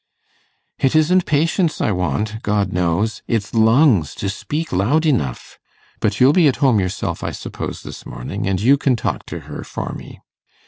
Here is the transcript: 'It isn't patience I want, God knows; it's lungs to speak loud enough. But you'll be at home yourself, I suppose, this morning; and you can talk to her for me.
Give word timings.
'It 0.79 0.95
isn't 0.95 1.27
patience 1.27 1.79
I 1.79 1.91
want, 1.91 2.41
God 2.41 2.73
knows; 2.73 3.21
it's 3.27 3.53
lungs 3.53 4.15
to 4.15 4.29
speak 4.29 4.71
loud 4.73 5.05
enough. 5.05 5.59
But 5.99 6.19
you'll 6.19 6.33
be 6.33 6.47
at 6.47 6.55
home 6.55 6.79
yourself, 6.79 7.23
I 7.23 7.29
suppose, 7.29 7.83
this 7.83 8.03
morning; 8.03 8.47
and 8.47 8.59
you 8.59 8.77
can 8.77 8.95
talk 8.95 9.27
to 9.27 9.41
her 9.41 9.63
for 9.63 9.93
me. 9.93 10.19